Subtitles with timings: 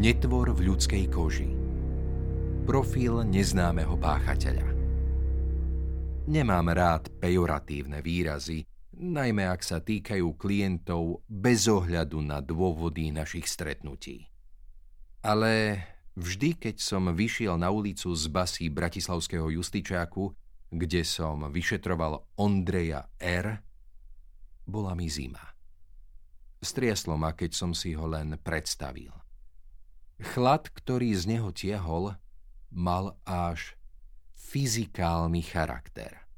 [0.00, 1.52] Netvor v ľudskej koži.
[2.64, 4.72] Profil neznámeho páchateľa.
[6.24, 8.64] Nemám rád pejoratívne výrazy,
[8.96, 14.24] najmä ak sa týkajú klientov bez ohľadu na dôvody našich stretnutí.
[15.20, 15.84] Ale
[16.16, 20.32] vždy, keď som vyšiel na ulicu z basy Bratislavského justičáku,
[20.72, 23.52] kde som vyšetroval Ondreja R.,
[24.64, 25.44] bola mi zima.
[26.56, 29.12] Striaslo ma, keď som si ho len predstavil.
[30.20, 32.12] Chlad, ktorý z neho tiehol,
[32.68, 33.80] mal až
[34.36, 36.28] fyzikálny charakter.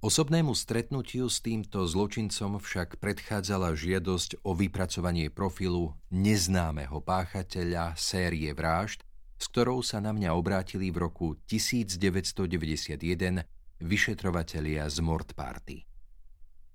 [0.00, 9.04] Osobnému stretnutiu s týmto zločincom však predchádzala žiadosť o vypracovanie profilu neznámeho páchateľa série vražd,
[9.36, 13.44] s ktorou sa na mňa obrátili v roku 1991
[13.84, 15.34] vyšetrovatelia z Mord.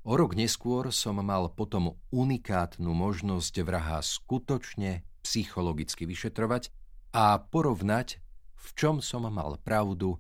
[0.04, 6.70] O rok neskôr som mal potom unikátnu možnosť vraha skutočne psychologicky vyšetrovať
[7.16, 8.20] a porovnať,
[8.54, 10.20] v čom som mal pravdu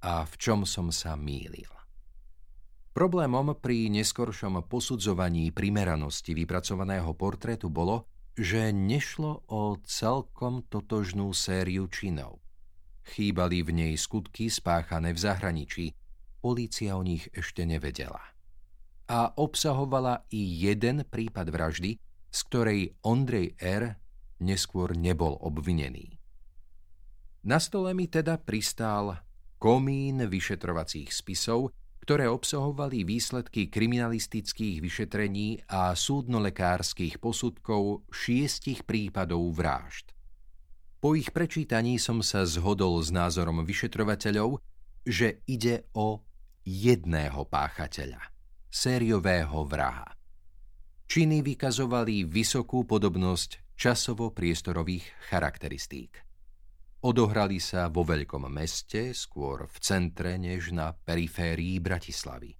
[0.00, 1.68] a v čom som sa mýlil.
[2.96, 12.40] Problémom pri neskoršom posudzovaní primeranosti vypracovaného portrétu bolo, že nešlo o celkom totožnú sériu činov.
[13.04, 15.84] Chýbali v nej skutky spáchané v zahraničí,
[16.40, 18.20] polícia o nich ešte nevedela.
[19.12, 22.00] A obsahovala i jeden prípad vraždy,
[22.32, 24.05] z ktorej Ondrej R
[24.40, 26.18] neskôr nebol obvinený.
[27.46, 29.22] Na stole mi teda pristál
[29.56, 31.70] komín vyšetrovacích spisov,
[32.06, 40.14] ktoré obsahovali výsledky kriminalistických vyšetrení a súdnolekárskych posudkov šiestich prípadov vražd.
[41.02, 44.62] Po ich prečítaní som sa zhodol s názorom vyšetrovateľov,
[45.02, 46.22] že ide o
[46.62, 48.22] jedného páchateľa,
[48.70, 50.06] sériového vraha.
[51.06, 56.24] Činy vykazovali vysokú podobnosť časovo-priestorových charakteristík.
[57.04, 62.56] Odohrali sa vo veľkom meste, skôr v centre než na periférii Bratislavy.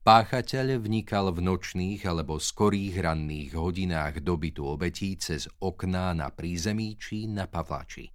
[0.00, 7.28] Páchateľ vnikal v nočných alebo skorých ranných hodinách dobytu obetí cez okná na prízemí či
[7.28, 8.08] na Pavlači.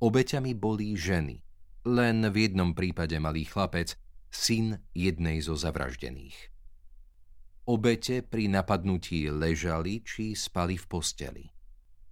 [0.00, 1.36] Obeťami boli ženy.
[1.84, 3.94] Len v jednom prípade malý chlapec,
[4.32, 6.55] syn jednej zo zavraždených.
[7.66, 11.44] Obete pri napadnutí ležali či spali v posteli.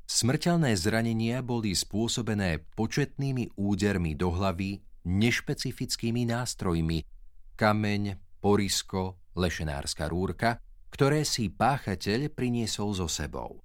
[0.04, 7.06] Smrteľné zranenia boli spôsobené početnými údermi do hlavy nešpecifickými nástrojmi
[7.54, 10.58] kameň, porisko, lešenárska rúrka,
[10.90, 13.62] ktoré si páchateľ priniesol so sebou.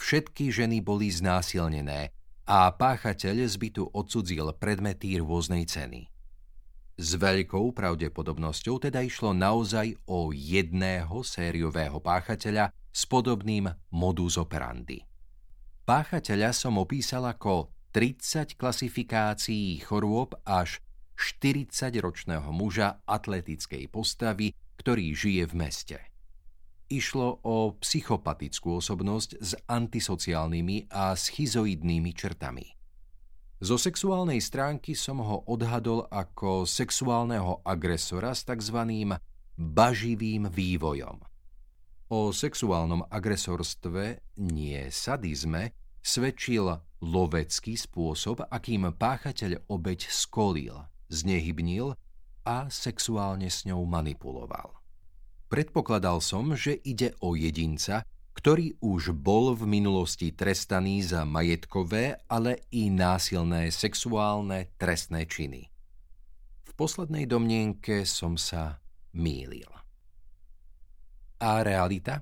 [0.00, 2.12] Všetky ženy boli znásilnené
[2.44, 6.13] a páchateľ zbytu odsudzil predmety rôznej ceny.
[6.94, 15.02] S veľkou pravdepodobnosťou teda išlo naozaj o jedného sériového páchateľa s podobným modus operandi.
[15.82, 20.78] Páchateľa som opísal ako 30 klasifikácií chorôb až
[21.18, 25.98] 40-ročného muža atletickej postavy, ktorý žije v meste.
[26.90, 32.66] Išlo o psychopatickú osobnosť s antisociálnymi a schizoidnými črtami.
[33.64, 38.76] Zo sexuálnej stránky som ho odhadol ako sexuálneho agresora s tzv.
[39.56, 41.16] baživým vývojom.
[42.12, 45.72] O sexuálnom agresorstve, nie sadizme,
[46.04, 51.96] svedčil lovecký spôsob, akým páchateľ obeď skolil, znehybnil
[52.44, 54.76] a sexuálne s ňou manipuloval.
[55.48, 58.04] Predpokladal som, že ide o jedinca,
[58.44, 65.72] ktorý už bol v minulosti trestaný za majetkové, ale i násilné sexuálne trestné činy.
[66.68, 68.84] V poslednej domnienke som sa
[69.16, 69.64] mýlil.
[71.40, 72.20] A realita?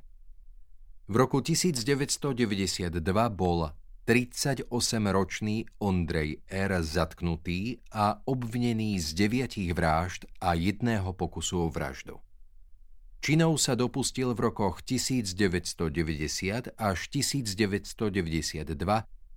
[1.10, 3.02] V roku 1992
[3.34, 3.74] bol
[4.06, 6.70] 38-ročný Ondrej R.
[6.86, 12.22] zatknutý a obvinený z deviatich vražd a jedného pokusu o vraždu.
[13.22, 18.66] Činov sa dopustil v rokoch 1990 až 1992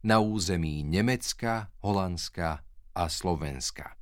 [0.02, 2.66] na území Nemecka, Holandska
[2.98, 3.94] a Slovenska.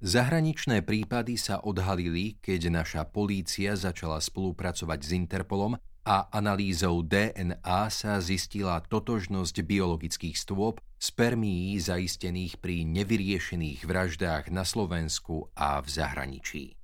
[0.00, 5.76] Zahraničné prípady sa odhalili, keď naša polícia začala spolupracovať s Interpolom
[6.08, 15.52] a analýzou DNA sa zistila totožnosť biologických stôp spermií zaistených pri nevyriešených vraždách na Slovensku
[15.52, 16.79] a v zahraničí.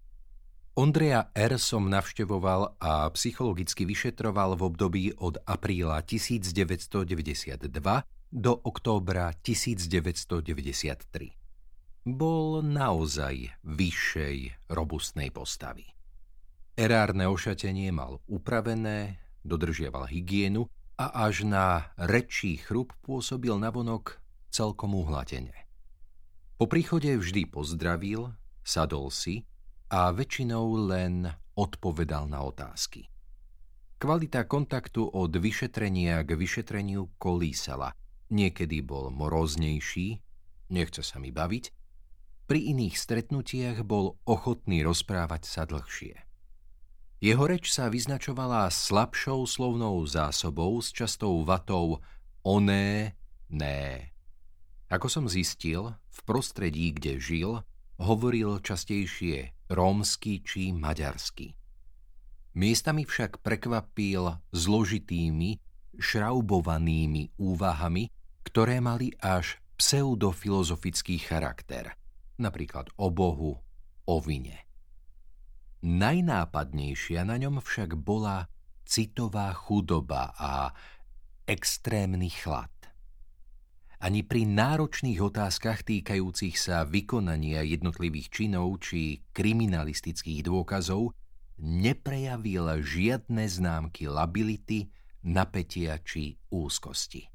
[0.76, 1.56] Ondreja R.
[1.56, 7.64] som navštevoval a psychologicky vyšetroval v období od apríla 1992
[8.28, 11.32] do októbra 1993.
[12.04, 15.88] Bol naozaj vyššej, robustnej postavy.
[16.76, 19.16] Erárne ošatenie mal upravené,
[19.48, 20.68] dodržiaval hygienu
[21.00, 24.20] a až na rečí chrup pôsobil navonok
[24.52, 25.56] celkom uhlatene.
[26.60, 29.48] Po príchode vždy pozdravil, sadol si
[29.86, 33.06] a väčšinou len odpovedal na otázky.
[33.96, 37.96] Kvalita kontaktu od vyšetrenia k vyšetreniu kolísala.
[38.28, 40.20] Niekedy bol moroznejší,
[40.68, 41.64] nechce sa mi baviť,
[42.46, 46.14] pri iných stretnutiach bol ochotný rozprávať sa dlhšie.
[47.24, 52.04] Jeho reč sa vyznačovala slabšou slovnou zásobou s častou vatou
[52.44, 53.16] oné,
[53.48, 54.12] né.
[54.92, 57.64] Ako som zistil, v prostredí, kde žil,
[57.96, 61.54] hovoril častejšie rómsky či maďarsky.
[62.56, 65.60] Miestami však prekvapil zložitými,
[66.00, 68.08] šraubovanými úvahami,
[68.46, 71.92] ktoré mali až pseudofilozofický charakter,
[72.40, 73.60] napríklad o Bohu,
[74.08, 74.64] o vine.
[75.84, 78.48] Najnápadnejšia na ňom však bola
[78.88, 80.72] citová chudoba a
[81.44, 82.72] extrémny chlad.
[84.06, 91.10] Ani pri náročných otázkach týkajúcich sa vykonania jednotlivých činov či kriminalistických dôkazov
[91.58, 94.94] neprejavil žiadne známky lability,
[95.26, 97.26] napätia či úzkosti.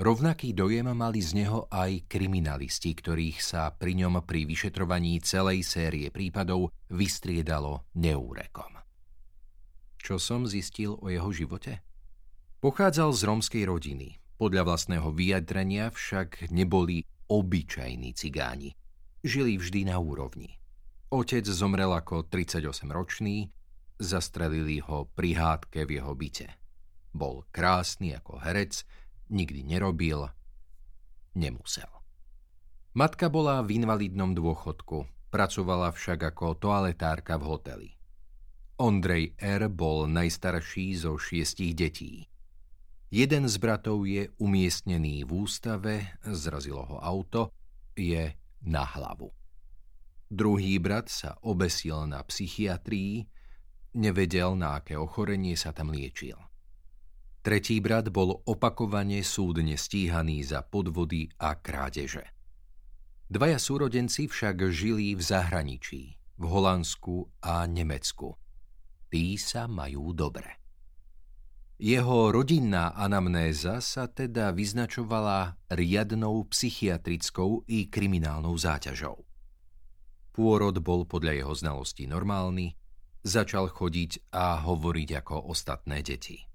[0.00, 6.08] Rovnaký dojem mali z neho aj kriminalisti, ktorých sa pri ňom pri vyšetrovaní celej série
[6.08, 8.80] prípadov vystriedalo neúrekom.
[10.00, 11.84] Čo som zistil o jeho živote?
[12.64, 14.24] Pochádzal z rómskej rodiny.
[14.36, 18.76] Podľa vlastného vyjadrenia však neboli obyčajní cigáni.
[19.24, 20.60] Žili vždy na úrovni.
[21.08, 23.48] Otec zomrel ako 38-ročný,
[23.96, 26.48] zastrelili ho pri hádke v jeho byte.
[27.16, 28.84] Bol krásny ako herec,
[29.32, 30.28] nikdy nerobil,
[31.32, 31.88] nemusel.
[32.92, 37.90] Matka bola v invalidnom dôchodku, pracovala však ako toaletárka v hoteli.
[38.76, 39.72] Ondrej R.
[39.72, 42.28] bol najstarší zo šiestich detí.
[43.06, 47.54] Jeden z bratov je umiestnený v ústave, zrazilo ho auto,
[47.94, 48.34] je
[48.66, 49.30] na hlavu.
[50.26, 53.22] Druhý brat sa obesil na psychiatrii,
[53.94, 56.34] nevedel, na aké ochorenie sa tam liečil.
[57.46, 62.26] Tretí brat bol opakovane súdne stíhaný za podvody a krádeže.
[63.30, 66.02] Dvaja súrodenci však žili v zahraničí,
[66.42, 68.34] v Holandsku a Nemecku.
[69.06, 70.65] Tí sa majú dobre.
[71.76, 79.20] Jeho rodinná anamnéza sa teda vyznačovala riadnou psychiatrickou i kriminálnou záťažou.
[80.32, 82.72] Pôrod bol podľa jeho znalostí normálny,
[83.28, 86.48] začal chodiť a hovoriť ako ostatné deti.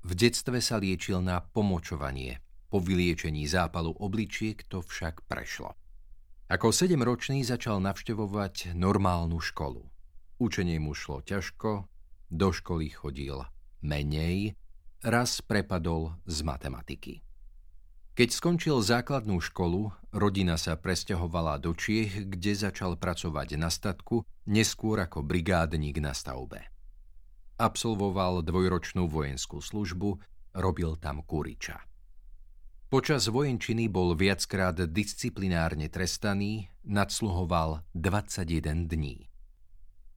[0.00, 2.40] V detstve sa liečil na pomočovanie.
[2.72, 5.76] Po vyliečení zápalu obličiek to však prešlo.
[6.48, 9.84] Ako sedemročný začal navštevovať normálnu školu.
[10.40, 11.84] Učenie mu šlo ťažko,
[12.32, 13.44] do školy chodil
[13.84, 14.56] menej,
[15.04, 17.20] raz prepadol z matematiky.
[18.14, 25.02] Keď skončil základnú školu, rodina sa presťahovala do Čiech, kde začal pracovať na statku, neskôr
[25.02, 26.62] ako brigádnik na stavbe.
[27.58, 30.22] Absolvoval dvojročnú vojenskú službu,
[30.54, 31.82] robil tam kuriča.
[32.86, 39.26] Počas vojenčiny bol viackrát disciplinárne trestaný, nadsluhoval 21 dní.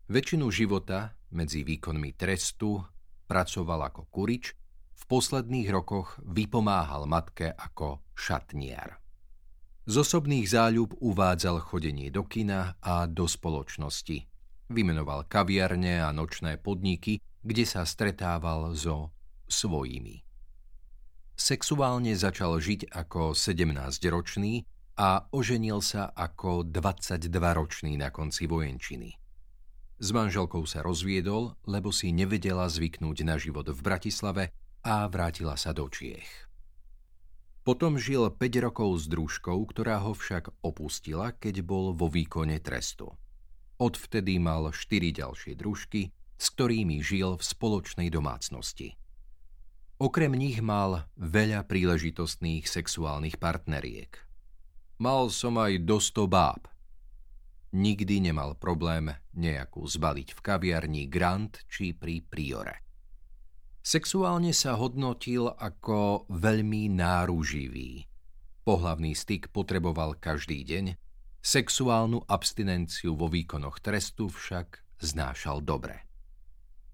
[0.06, 2.86] Väčšinu života medzi výkonmi trestu
[3.28, 4.56] pracoval ako kurič,
[4.98, 8.98] v posledných rokoch vypomáhal matke ako šatniar.
[9.88, 14.26] Z osobných záľub uvádzal chodenie do kina a do spoločnosti.
[14.68, 19.16] Vymenoval kaviarne a nočné podniky, kde sa stretával so
[19.48, 20.28] svojimi.
[21.38, 24.66] Sexuálne začal žiť ako 17-ročný
[24.98, 29.27] a oženil sa ako 22-ročný na konci vojenčiny.
[29.98, 34.54] S manželkou sa rozviedol, lebo si nevedela zvyknúť na život v Bratislave
[34.86, 36.46] a vrátila sa do Čiech.
[37.66, 43.12] Potom žil 5 rokov s družkou, ktorá ho však opustila, keď bol vo výkone trestu.
[43.82, 44.78] Odvtedy mal 4
[45.12, 48.96] ďalšie družky, s ktorými žil v spoločnej domácnosti.
[49.98, 54.14] Okrem nich mal veľa príležitostných sexuálnych partneriek.
[55.02, 56.70] Mal som aj do sto báb.
[57.76, 62.88] Nikdy nemal problém nejakú zbaliť v kaviarni Grant či pri Priore.
[63.84, 68.04] Sexuálne sa hodnotil ako veľmi náruživý.
[68.68, 71.00] Pohlavný styk potreboval každý deň,
[71.40, 76.04] sexuálnu abstinenciu vo výkonoch trestu však znášal dobre.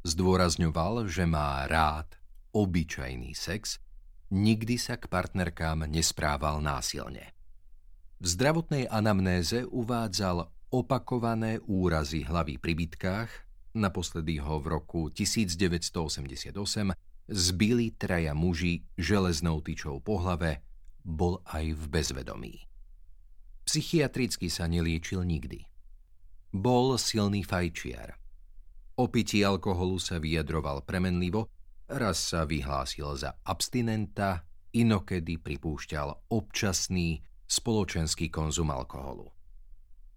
[0.06, 2.14] Zdôrazňoval, že má rád
[2.54, 3.82] obyčajný sex,
[4.30, 7.34] nikdy sa k partnerkám nesprával násilne.
[8.22, 13.30] V zdravotnej anamnéze uvádzal opakované úrazy hlavy pri bitkách,
[13.78, 16.50] naposledy ho v roku 1988
[17.30, 20.66] zbili traja muži železnou tyčou po hlave,
[21.06, 22.56] bol aj v bezvedomí.
[23.70, 25.62] Psychiatricky sa neliečil nikdy.
[26.50, 28.18] Bol silný fajčiar.
[28.98, 31.50] O pití alkoholu sa vyjadroval premenlivo,
[31.86, 39.43] raz sa vyhlásil za abstinenta, inokedy pripúšťal občasný spoločenský konzum alkoholu.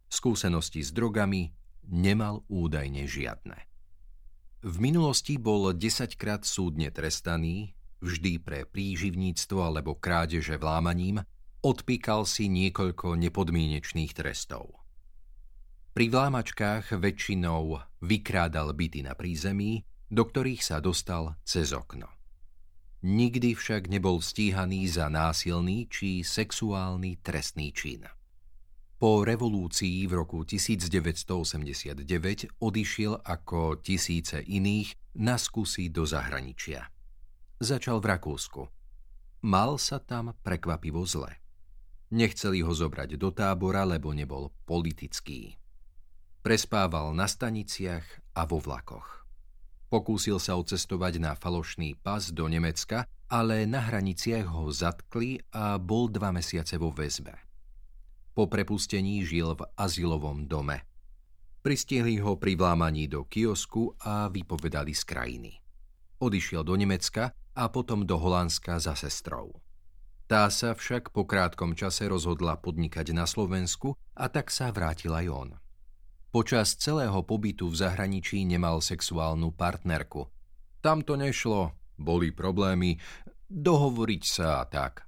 [0.07, 1.51] Skúsenosti s drogami
[1.87, 3.59] nemal údajne žiadne.
[4.67, 11.23] V minulosti bol 10 krát súdne trestaný, vždy pre príživníctvo alebo krádeže vlámaním,
[11.63, 14.83] odpíkal si niekoľko nepodmienečných trestov.
[15.97, 22.07] Pri vlámačkách väčšinou vykrádal byty na prízemí, do ktorých sa dostal cez okno.
[23.07, 28.03] Nikdy však nebol stíhaný za násilný či sexuálny trestný čin.
[28.97, 32.01] Po revolúcii v roku 1989
[32.57, 36.89] odišiel ako tisíce iných na skúsi do zahraničia.
[37.61, 38.63] Začal v Rakúsku.
[39.45, 41.29] Mal sa tam prekvapivo zle.
[42.09, 45.61] Nechceli ho zobrať do tábora, lebo nebol politický.
[46.41, 49.29] Prespával na staniciach a vo vlakoch.
[49.93, 56.09] Pokúsil sa odcestovať na falošný pas do Nemecka, ale na hraniciach ho zatkli a bol
[56.09, 57.46] dva mesiace vo väzbe.
[58.37, 60.85] Po prepustení žil v azylovom dome.
[61.65, 65.53] Pristihli ho pri vlámaní do kiosku a vypovedali z krajiny.
[66.21, 69.57] Odišiel do Nemecka a potom do Holandska za sestrou.
[70.29, 75.27] Tá sa však po krátkom čase rozhodla podnikať na Slovensku a tak sa vrátil aj
[75.33, 75.49] on.
[76.29, 80.29] Počas celého pobytu v zahraničí nemal sexuálnu partnerku.
[80.85, 83.01] Tam to nešlo, boli problémy,
[83.49, 85.06] dohovoriť sa a tak.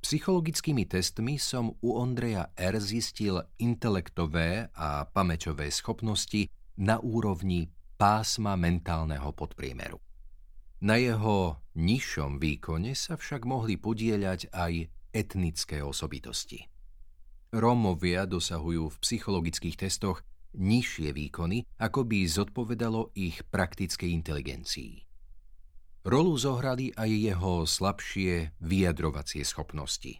[0.00, 2.80] Psychologickými testmi som u Ondreja R.
[2.80, 6.48] zistil intelektové a pamäťové schopnosti
[6.80, 7.68] na úrovni
[8.00, 10.00] pásma mentálneho podpriemeru.
[10.80, 16.64] Na jeho nižšom výkone sa však mohli podieľať aj etnické osobitosti.
[17.52, 20.24] Rómovia dosahujú v psychologických testoch
[20.56, 25.09] nižšie výkony, ako by zodpovedalo ich praktickej inteligencii.
[26.00, 30.16] Rolu zohrali aj jeho slabšie vyjadrovacie schopnosti.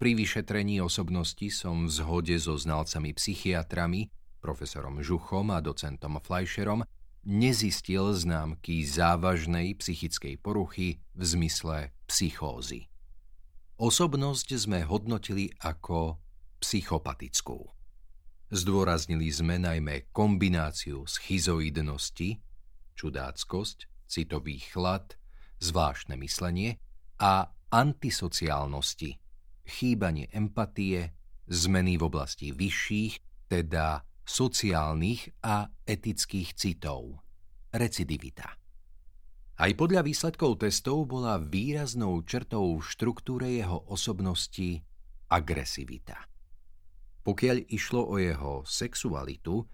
[0.00, 4.08] Pri vyšetrení osobnosti som v zhode so znalcami psychiatrami,
[4.40, 6.80] profesorom Žuchom a docentom Fleischerom,
[7.28, 12.88] nezistil známky závažnej psychickej poruchy v zmysle psychózy.
[13.76, 16.16] Osobnosť sme hodnotili ako
[16.64, 17.68] psychopatickú.
[18.48, 22.40] Zdôraznili sme najmä kombináciu schizoidnosti,
[22.96, 25.18] čudáckosť, citový chlad,
[25.60, 26.78] zvláštne myslenie
[27.20, 29.18] a antisociálnosti,
[29.66, 31.12] chýbanie empatie,
[31.46, 37.22] zmeny v oblasti vyšších, teda sociálnych a etických citov,
[37.70, 38.58] recidivita.
[39.56, 44.84] Aj podľa výsledkov testov bola výraznou črtou v štruktúre jeho osobnosti
[45.32, 46.28] agresivita.
[47.24, 49.64] Pokiaľ išlo o jeho sexualitu,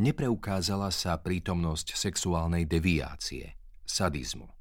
[0.00, 3.57] nepreukázala sa prítomnosť sexuálnej deviácie,
[3.88, 4.52] sadizmu.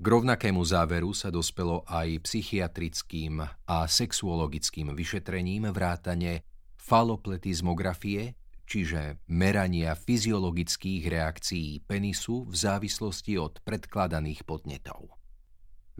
[0.00, 6.40] K rovnakému záveru sa dospelo aj psychiatrickým a sexuologickým vyšetrením vrátane
[6.80, 8.32] falopletizmografie,
[8.64, 15.20] čiže merania fyziologických reakcií penisu v závislosti od predkladaných podnetov.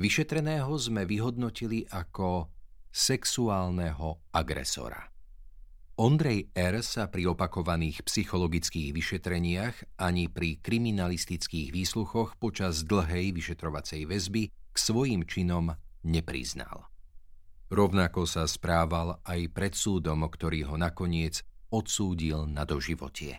[0.01, 2.49] Vyšetreného sme vyhodnotili ako
[2.89, 5.13] sexuálneho agresora.
[6.01, 6.81] Ondrej R.
[6.81, 15.29] sa pri opakovaných psychologických vyšetreniach ani pri kriminalistických výsluchoch počas dlhej vyšetrovacej väzby k svojim
[15.29, 15.77] činom
[16.09, 16.89] nepriznal.
[17.69, 23.37] Rovnako sa správal aj pred súdom, ktorý ho nakoniec odsúdil na doživotie.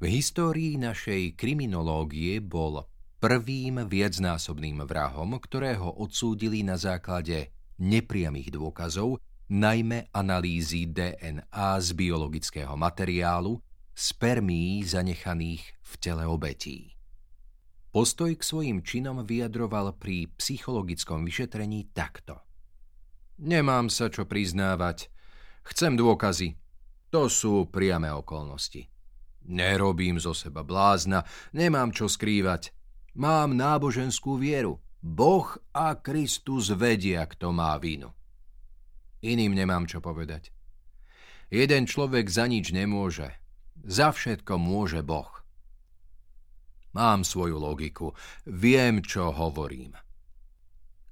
[0.00, 2.88] V histórii našej kriminológie bol
[3.20, 13.62] prvým viacnásobným vrahom, ktorého odsúdili na základe nepriamých dôkazov najmä analýzy DNA z biologického materiálu,
[13.96, 16.92] spermií zanechaných v tele obetí.
[17.94, 22.44] Postoj k svojim činom vyjadroval pri psychologickom vyšetrení takto.
[23.40, 25.08] Nemám sa čo priznávať.
[25.64, 26.60] Chcem dôkazy.
[27.08, 28.92] To sú priame okolnosti.
[29.46, 31.24] Nerobím zo seba blázna,
[31.56, 32.74] nemám čo skrývať.
[33.16, 34.82] Mám náboženskú vieru.
[35.00, 38.12] Boh a Kristus vedia, kto má vinu.
[39.26, 40.54] Iným nemám čo povedať.
[41.50, 43.34] Jeden človek za nič nemôže.
[43.82, 45.30] Za všetko môže Boh.
[46.94, 48.14] Mám svoju logiku.
[48.46, 49.98] Viem, čo hovorím.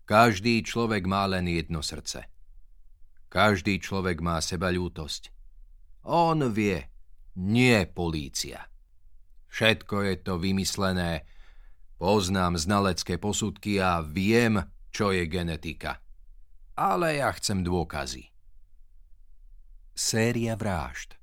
[0.07, 2.31] Každý človek má len jedno srdce.
[3.27, 5.35] Každý človek má seba ľútosť.
[6.07, 6.87] On vie,
[7.43, 8.71] nie polícia.
[9.51, 11.27] Všetko je to vymyslené
[12.05, 14.61] Poznám znalecké posudky a viem,
[14.93, 16.04] čo je genetika.
[16.75, 18.35] Ale ja chcem dôkazy.
[19.95, 21.15] Séria vražd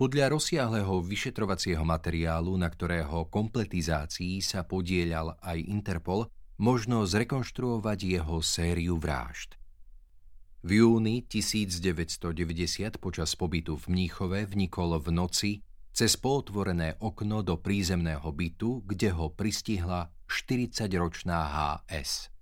[0.00, 8.96] Podľa rozsiahleho vyšetrovacieho materiálu, na ktorého kompletizácii sa podielal aj Interpol, možno zrekonštruovať jeho sériu
[8.96, 9.60] vražd.
[10.64, 15.50] V júni 1990 počas pobytu v Mníchove vnikol v noci
[15.92, 22.39] cez pootvorené okno do prízemného bytu, kde ho pristihla 40-ročná HS.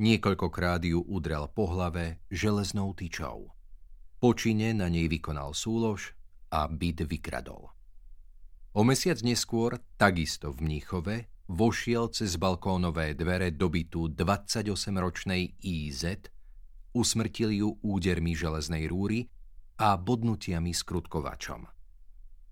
[0.00, 3.52] Niekoľkokrát ju udrel po hlave železnou tyčou.
[4.16, 6.16] Po čine na nej vykonal súlož
[6.48, 7.68] a byt vykradol.
[8.72, 16.32] O mesiac neskôr, takisto v Mníchove, vošiel cez balkónové dvere do bytu 28-ročnej IZ,
[16.96, 19.28] usmrtil ju údermi železnej rúry
[19.76, 21.68] a bodnutiami skrutkovačom.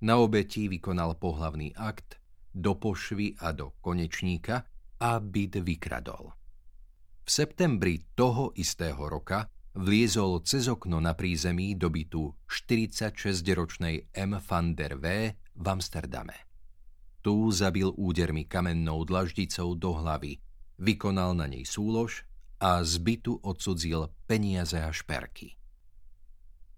[0.04, 2.20] Na obeti vykonal pohlavný akt
[2.52, 4.68] do pošvy a do konečníka
[5.00, 6.37] a byt vykradol.
[7.28, 14.40] V septembri toho istého roka vliezol cez okno na prízemí do bytu 46-ročnej M.
[14.40, 15.36] van der V.
[15.36, 16.48] v Amsterdame.
[17.20, 20.40] Tu zabil údermi kamennou dlaždicou do hlavy,
[20.80, 22.24] vykonal na nej súlož
[22.64, 25.52] a z bytu odsudzil peniaze a šperky.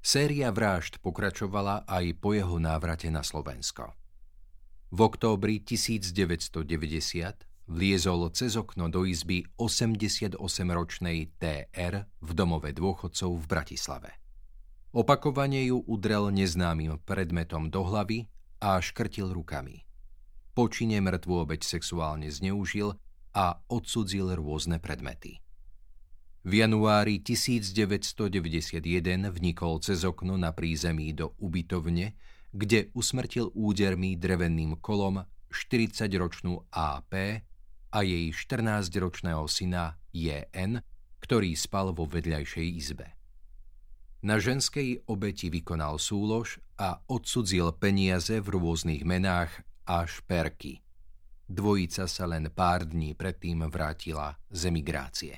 [0.03, 3.95] Séria vražd pokračovala aj po jeho návrate na Slovensko.
[4.91, 14.11] V októbri 1990 vliezol cez okno do izby 88-ročnej TR v domove dôchodcov v Bratislave.
[14.91, 18.27] Opakovane ju udrel neznámym predmetom do hlavy
[18.59, 19.87] a škrtil rukami.
[20.51, 22.99] Počine mŕtvu obeď sexuálne zneužil
[23.31, 25.39] a odsudzil rôzne predmety.
[26.43, 28.83] V januári 1991
[29.31, 32.19] vnikol cez okno na prízemí do ubytovne,
[32.51, 35.23] kde usmrtil údermi dreveným kolom
[35.55, 37.47] 40-ročnú AP
[37.91, 40.83] a jej 14-ročného syna JN,
[41.21, 43.07] ktorý spal vo vedľajšej izbe.
[44.21, 50.85] Na ženskej obeti vykonal súlož a odsudzil peniaze v rôznych menách a šperky.
[51.51, 55.35] Dvojica sa len pár dní predtým vrátila z emigrácie.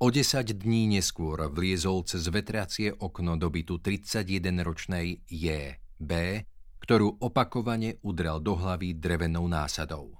[0.00, 6.12] O 10 dní neskôr vliezol cez vetracie okno do bytu 31-ročnej J.B.,
[6.80, 10.19] ktorú opakovane udrel do hlavy drevenou násadou.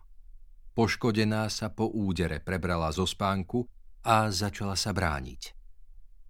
[0.71, 3.67] Poškodená sa po údere prebrala zo spánku
[4.07, 5.53] a začala sa brániť.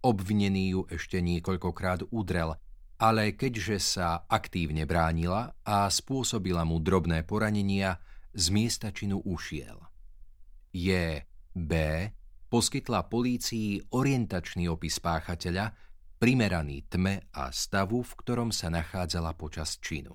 [0.00, 2.56] Obvinený ju ešte niekoľkokrát udrel,
[3.00, 8.00] ale keďže sa aktívne bránila a spôsobila mu drobné poranenia,
[8.30, 9.76] z miesta činu ušiel.
[10.70, 11.20] J.
[11.50, 11.72] B.
[12.46, 15.74] poskytla polícii orientačný opis páchateľa,
[16.22, 20.14] primeraný tme a stavu, v ktorom sa nachádzala počas činu.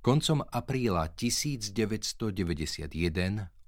[0.00, 1.76] Koncom apríla 1991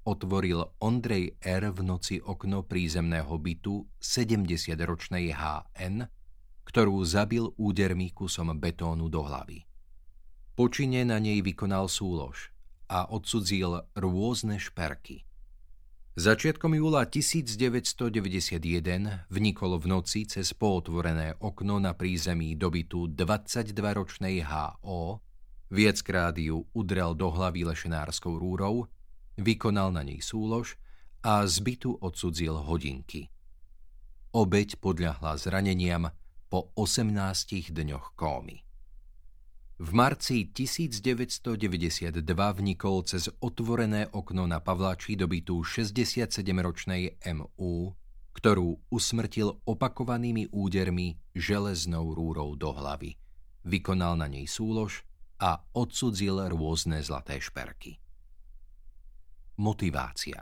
[0.08, 1.68] otvoril Ondrej R.
[1.68, 6.08] v noci okno prízemného bytu 70-ročnej HN,
[6.64, 9.68] ktorú zabil údermi kusom betónu do hlavy.
[10.56, 12.48] Počine na nej vykonal súlož
[12.88, 15.28] a odsudzil rôzne šperky.
[16.16, 25.20] Začiatkom júla 1991 vnikol v noci cez pootvorené okno na prízemí dobytu 22-ročnej HO,
[25.72, 28.92] Viackrát ju udrel do hlavy lešenárskou rúrou,
[29.40, 30.76] vykonal na nej súlož
[31.24, 33.32] a zbytu odsudzil hodinky.
[34.36, 36.12] Obeď podľahla zraneniam
[36.52, 38.60] po 18 dňoch kómy.
[39.80, 42.20] V marci 1992
[42.52, 47.96] vnikol cez otvorené okno na Pavláčí dobytú 67-ročnej MU,
[48.36, 53.16] ktorú usmrtil opakovanými údermi železnou rúrou do hlavy.
[53.64, 55.08] Vykonal na nej súlož
[55.42, 57.98] a odsudzil rôzne zlaté šperky.
[59.58, 60.38] Motivácia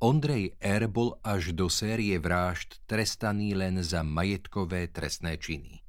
[0.00, 0.88] Ondrej R.
[0.88, 5.84] bol až do série vražd trestaný len za majetkové trestné činy.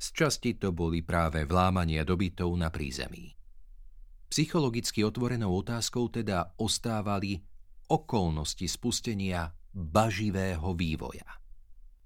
[0.00, 3.36] Z časti to boli práve vlámania dobytov na prízemí.
[4.30, 7.42] Psychologicky otvorenou otázkou teda ostávali
[7.90, 11.26] okolnosti spustenia baživého vývoja.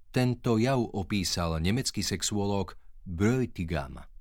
[0.09, 4.01] Tento jav opísal nemecký sexuológ Breutigam–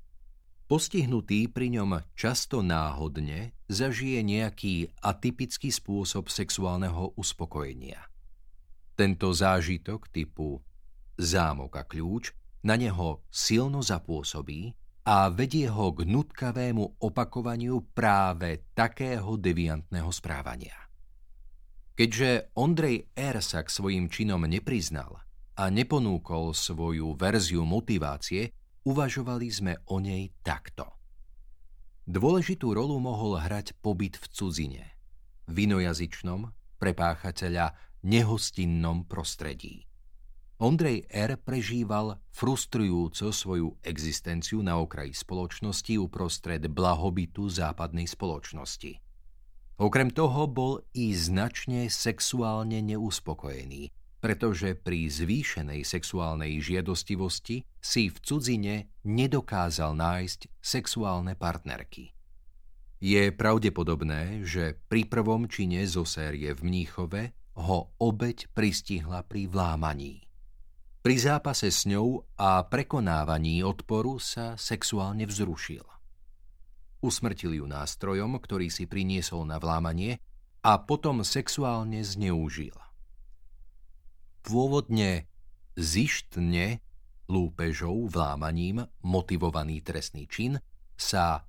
[0.73, 8.01] Postihnutý pri ňom často náhodne zažije nejaký atypický spôsob sexuálneho uspokojenia.
[8.97, 10.65] Tento zážitok typu
[11.13, 12.33] zámok a kľúč
[12.65, 14.73] na neho silno zapôsobí
[15.05, 20.89] a vedie ho k nutkavému opakovaniu práve takého deviantného správania.
[21.93, 23.45] Keďže Ondrej R.
[23.45, 25.21] sa k svojim činom nepriznal
[25.53, 28.49] a neponúkol svoju verziu motivácie,
[28.83, 30.83] Uvažovali sme o nej takto.
[32.03, 34.83] Dôležitú rolu mohol hrať pobyt v cudzine,
[35.47, 37.71] vinojazyčnom, pre páchateľa
[38.03, 39.87] nehostinnom prostredí.
[40.59, 41.39] Ondrej R.
[41.39, 48.99] prežíval frustrujúco svoju existenciu na okraji spoločnosti uprostred blahobytu západnej spoločnosti.
[49.79, 58.75] Okrem toho bol i značne sexuálne neuspokojený, pretože pri zvýšenej sexuálnej žiadostivosti si v cudzine
[59.03, 62.15] nedokázal nájsť sexuálne partnerky.
[63.03, 70.23] Je pravdepodobné, že pri prvom čine zo série v Mníchove ho obeď pristihla pri vlámaní.
[71.03, 75.83] Pri zápase s ňou a prekonávaní odporu sa sexuálne vzrušil.
[77.03, 80.15] Usmrtil ju nástrojom, ktorý si priniesol na vlámanie
[80.63, 82.82] a potom sexuálne zneužil.
[84.43, 85.31] Pôvodne
[85.79, 86.83] zištne
[87.31, 90.59] lúpežou vlámaním motivovaný trestný čin
[90.99, 91.47] sa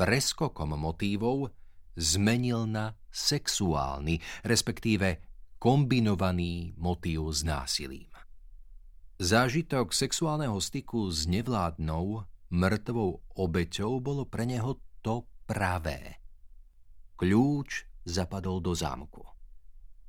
[0.00, 1.52] preskokom motívov
[2.00, 5.20] zmenil na sexuálny, respektíve
[5.60, 8.08] kombinovaný motív s násilím.
[9.20, 16.16] Zážitok sexuálneho styku s nevládnou, mŕtvou obeťou bolo pre neho to pravé.
[17.20, 19.29] Kľúč zapadol do zámku.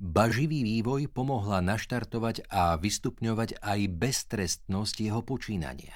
[0.01, 5.93] Baživý vývoj pomohla naštartovať a vystupňovať aj beztrestnosť jeho počínania.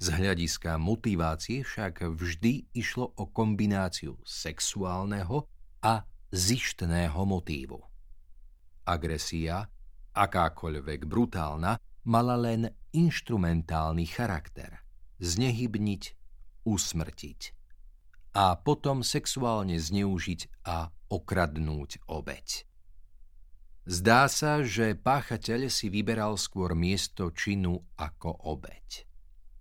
[0.00, 5.44] Z hľadiska motivácie však vždy išlo o kombináciu sexuálneho
[5.84, 7.84] a zištného motívu.
[8.88, 9.68] Agresia,
[10.16, 11.76] akákoľvek brutálna,
[12.08, 14.80] mala len inštrumentálny charakter.
[15.20, 16.02] Znehybniť,
[16.64, 17.40] usmrtiť.
[18.40, 22.71] A potom sexuálne zneužiť a okradnúť obeď.
[23.82, 29.02] Zdá sa, že páchateľ si vyberal skôr miesto činu ako obeď.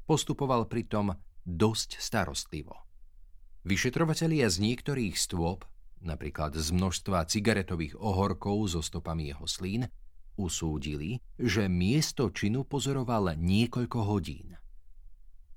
[0.05, 2.85] Postupoval pritom dosť starostlivo.
[3.65, 5.65] Vyšetrovatelia z niektorých stôp,
[6.05, 9.89] napríklad z množstva cigaretových ohorkov so stopami jeho slín,
[10.37, 14.53] usúdili, že miesto činu pozoroval niekoľko hodín.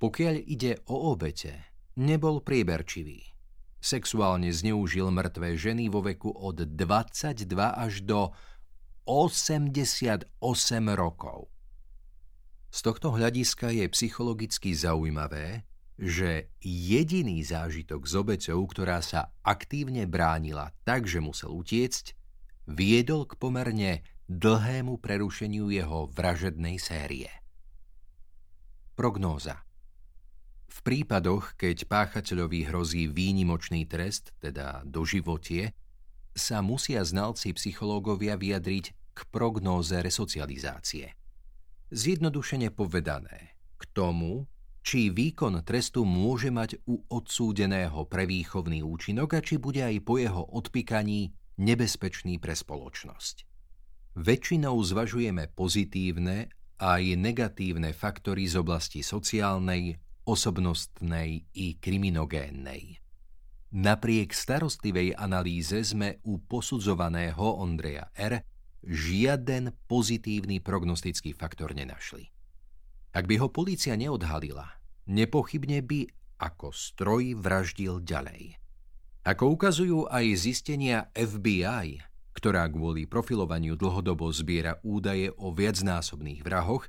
[0.01, 1.69] Pokiaľ ide o obete,
[2.01, 3.29] nebol prieberčivý.
[3.85, 8.33] Sexuálne zneužil mŕtvé ženy vo veku od 22 až do
[9.05, 10.33] 88
[10.97, 11.53] rokov.
[12.73, 20.75] Z tohto hľadiska je psychologicky zaujímavé, že jediný zážitok s obeťou, ktorá sa aktívne bránila
[20.83, 22.17] tak, že musel utiecť,
[22.67, 27.31] viedol k pomerne dlhému prerušeniu jeho vražednej série.
[28.97, 29.63] Prognóza
[30.67, 35.77] V prípadoch, keď páchateľovi hrozí výnimočný trest, teda doživotie,
[36.35, 41.15] sa musia znalci psychológovia vyjadriť k prognóze resocializácie.
[41.95, 44.51] Zjednodušene povedané, k tomu,
[44.85, 50.45] či výkon trestu môže mať u odsúdeného prevýchovný účinok a či bude aj po jeho
[50.45, 53.47] odpikaní nebezpečný pre spoločnosť.
[54.19, 56.51] Väčšinou zvažujeme pozitívne
[56.83, 63.04] aj negatívne faktory z oblasti sociálnej, osobnostnej i kriminogénnej.
[63.75, 68.47] Napriek starostlivej analýze sme u posudzovaného Ondreja R.
[68.87, 72.31] žiaden pozitívny prognostický faktor nenašli.
[73.11, 74.79] Ak by ho polícia neodhalila,
[75.11, 76.07] nepochybne by
[76.39, 78.63] ako stroj vraždil ďalej.
[79.27, 81.99] Ako ukazujú aj zistenia FBI,
[82.31, 86.87] ktorá kvôli profilovaniu dlhodobo zbiera údaje o viacnásobných vrahoch,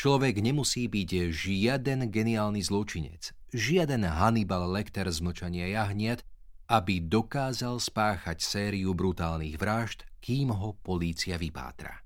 [0.00, 6.24] človek nemusí byť žiaden geniálny zločinec, žiaden Hannibal Lecter z mlčania jahniat,
[6.72, 12.00] aby dokázal spáchať sériu brutálnych vražd, kým ho polícia vypátra.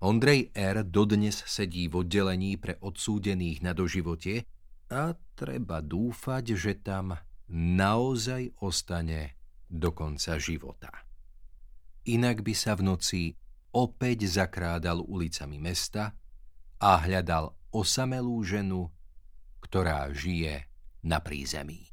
[0.00, 0.86] Ondrej R.
[0.86, 4.46] dodnes sedí v oddelení pre odsúdených na doživote
[4.92, 7.16] a treba dúfať, že tam
[7.50, 9.34] naozaj ostane
[9.66, 11.06] do konca života
[12.06, 13.22] inak by sa v noci
[13.74, 16.14] opäť zakrádal ulicami mesta
[16.78, 18.88] a hľadal osamelú ženu,
[19.66, 20.70] ktorá žije
[21.02, 21.85] na prízemí.